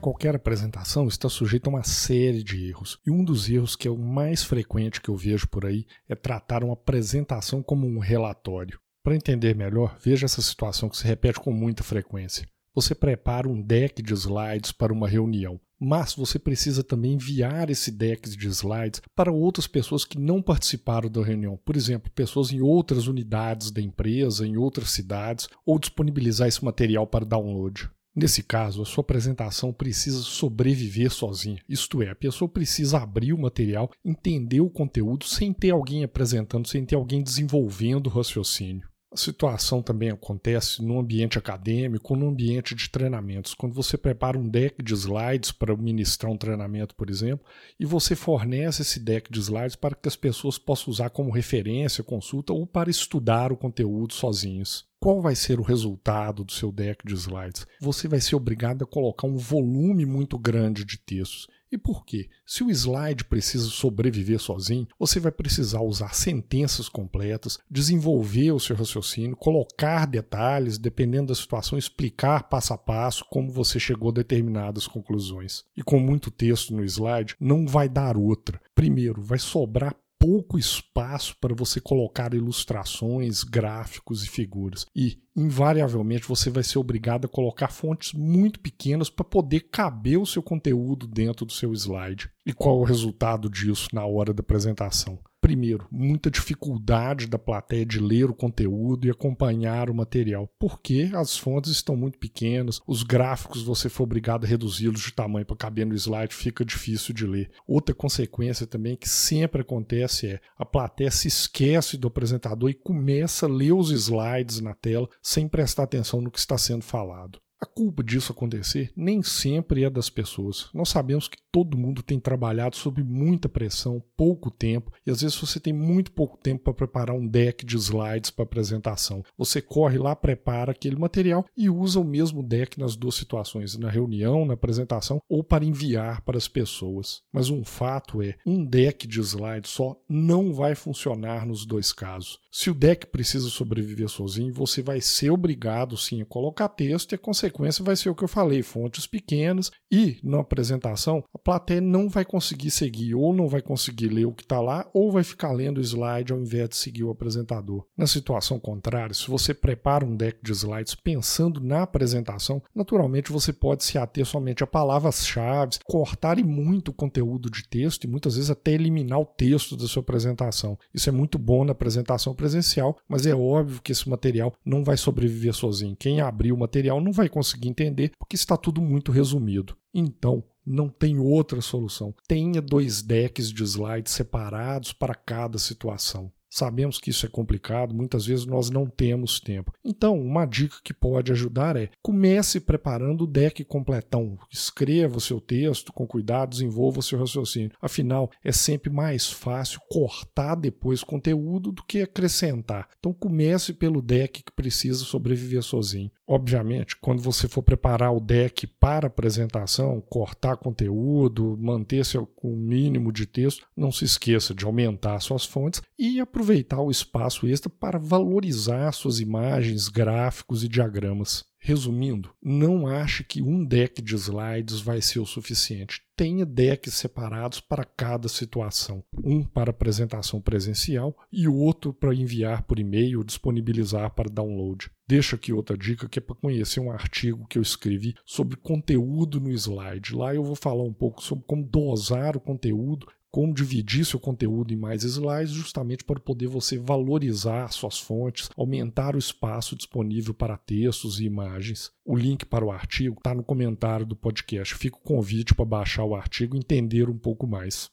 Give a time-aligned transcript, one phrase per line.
[0.00, 3.90] Qualquer apresentação está sujeita a uma série de erros, e um dos erros que é
[3.90, 8.80] o mais frequente que eu vejo por aí é tratar uma apresentação como um relatório.
[9.04, 12.46] Para entender melhor, veja essa situação que se repete com muita frequência.
[12.74, 17.90] Você prepara um deck de slides para uma reunião, mas você precisa também enviar esse
[17.90, 21.58] deck de slides para outras pessoas que não participaram da reunião.
[21.62, 27.06] Por exemplo, pessoas em outras unidades da empresa, em outras cidades, ou disponibilizar esse material
[27.06, 27.90] para download.
[28.14, 33.38] Nesse caso, a sua apresentação precisa sobreviver sozinha, isto é, a pessoa precisa abrir o
[33.38, 38.90] material, entender o conteúdo sem ter alguém apresentando, sem ter alguém desenvolvendo o raciocínio.
[39.12, 43.54] A situação também acontece no ambiente acadêmico, no ambiente de treinamentos.
[43.54, 47.44] Quando você prepara um deck de slides para ministrar um treinamento, por exemplo,
[47.78, 52.04] e você fornece esse deck de slides para que as pessoas possam usar como referência,
[52.04, 54.89] consulta ou para estudar o conteúdo sozinhos.
[55.02, 57.66] Qual vai ser o resultado do seu deck de slides?
[57.80, 61.48] Você vai ser obrigado a colocar um volume muito grande de textos.
[61.72, 62.28] E por quê?
[62.44, 68.76] Se o slide precisa sobreviver sozinho, você vai precisar usar sentenças completas, desenvolver o seu
[68.76, 74.86] raciocínio, colocar detalhes, dependendo da situação, explicar passo a passo como você chegou a determinadas
[74.86, 75.64] conclusões.
[75.74, 78.60] E com muito texto no slide, não vai dar outra.
[78.74, 84.84] Primeiro, vai sobrar pouco espaço para você colocar ilustrações, gráficos e figuras.
[84.94, 90.26] E, invariavelmente, você vai ser obrigado a colocar fontes muito pequenas para poder caber o
[90.26, 92.30] seu conteúdo dentro do seu slide.
[92.44, 95.18] E qual é o resultado disso na hora da apresentação?
[95.50, 101.36] Primeiro, muita dificuldade da plateia de ler o conteúdo e acompanhar o material, porque as
[101.36, 105.84] fontes estão muito pequenas, os gráficos você for obrigado a reduzi-los de tamanho para caber
[105.84, 107.50] no slide, fica difícil de ler.
[107.66, 113.46] Outra consequência também que sempre acontece é a plateia se esquece do apresentador e começa
[113.46, 117.40] a ler os slides na tela sem prestar atenção no que está sendo falado.
[117.60, 120.70] A culpa disso acontecer nem sempre é das pessoas.
[120.72, 125.36] Nós sabemos que todo mundo tem trabalhado sob muita pressão, pouco tempo, e às vezes
[125.36, 129.22] você tem muito pouco tempo para preparar um deck de slides para apresentação.
[129.36, 133.90] Você corre lá, prepara aquele material e usa o mesmo deck nas duas situações, na
[133.90, 137.22] reunião, na apresentação ou para enviar para as pessoas.
[137.30, 142.38] Mas um fato é, um deck de slides só não vai funcionar nos dois casos.
[142.50, 147.14] Se o deck precisa sobreviver sozinho, você vai ser obrigado sim a colocar texto e
[147.14, 151.38] a consequência sequência vai ser o que eu falei, fontes pequenas e na apresentação a
[151.38, 155.10] plateia não vai conseguir seguir ou não vai conseguir ler o que está lá ou
[155.10, 157.84] vai ficar lendo o slide ao invés de seguir o apresentador.
[157.96, 163.52] Na situação contrária, se você prepara um deck de slides pensando na apresentação, naturalmente você
[163.52, 168.36] pode se ater somente a palavras-chave, cortar e muito o conteúdo de texto e muitas
[168.36, 170.78] vezes até eliminar o texto da sua apresentação.
[170.94, 174.96] Isso é muito bom na apresentação presencial, mas é óbvio que esse material não vai
[174.96, 175.94] sobreviver sozinho.
[175.94, 179.76] Quem abrir o material não vai conseguir entender, porque está tudo muito resumido.
[179.92, 182.14] Então, não tem outra solução.
[182.26, 186.32] Tenha dois decks de slides separados para cada situação.
[186.50, 189.72] Sabemos que isso é complicado, muitas vezes nós não temos tempo.
[189.84, 194.36] Então, uma dica que pode ajudar é comece preparando o deck completão.
[194.50, 197.70] Escreva o seu texto com cuidado, desenvolva o seu raciocínio.
[197.80, 202.88] Afinal, é sempre mais fácil cortar depois conteúdo do que acrescentar.
[202.98, 206.10] Então, comece pelo deck que precisa sobreviver sozinho.
[206.26, 213.26] Obviamente, quando você for preparar o deck para apresentação, cortar conteúdo, manter-se o mínimo de
[213.26, 216.39] texto, não se esqueça de aumentar suas fontes e aproveitar
[216.80, 221.44] o espaço extra para valorizar suas imagens, gráficos e diagramas.
[221.62, 226.00] Resumindo, não ache que um deck de slides vai ser o suficiente.
[226.16, 229.04] Tenha decks separados para cada situação.
[229.22, 234.90] Um para apresentação presencial e outro para enviar por e-mail ou disponibilizar para download.
[235.06, 239.38] Deixa aqui outra dica que é para conhecer um artigo que eu escrevi sobre conteúdo
[239.38, 240.14] no slide.
[240.14, 244.72] Lá eu vou falar um pouco sobre como dosar o conteúdo como dividir seu conteúdo
[244.72, 250.56] em mais slides, justamente para poder você valorizar suas fontes, aumentar o espaço disponível para
[250.56, 251.92] textos e imagens.
[252.04, 254.74] O link para o artigo está no comentário do podcast.
[254.74, 257.88] Fica o convite para baixar o artigo e entender um pouco mais.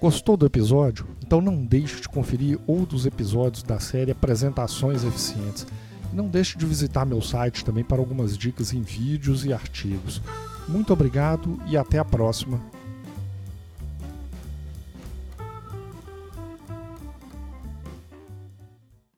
[0.00, 1.06] Gostou do episódio?
[1.24, 5.66] Então não deixe de conferir outros episódios da série Apresentações Eficientes.
[6.12, 10.20] Não deixe de visitar meu site também para algumas dicas em vídeos e artigos.
[10.66, 12.79] Muito obrigado e até a próxima.